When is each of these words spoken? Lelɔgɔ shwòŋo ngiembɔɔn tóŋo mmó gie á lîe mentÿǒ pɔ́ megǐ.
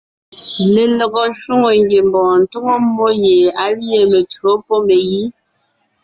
Lelɔgɔ 0.73 1.21
shwòŋo 1.39 1.69
ngiembɔɔn 1.81 2.39
tóŋo 2.51 2.75
mmó 2.83 3.07
gie 3.21 3.39
á 3.63 3.65
lîe 3.77 3.99
mentÿǒ 4.11 4.49
pɔ́ 4.65 4.79
megǐ. 4.87 5.21